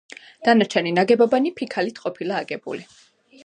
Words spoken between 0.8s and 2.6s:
ნაგებობანი ფიქალით ყოფილა